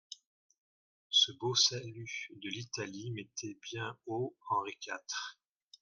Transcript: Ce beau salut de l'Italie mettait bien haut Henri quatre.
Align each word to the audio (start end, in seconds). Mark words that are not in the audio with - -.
Ce 1.11 1.31
beau 1.33 1.53
salut 1.53 2.27
de 2.31 2.49
l'Italie 2.49 3.11
mettait 3.11 3.59
bien 3.61 3.95
haut 4.07 4.35
Henri 4.49 4.75
quatre. 4.81 5.37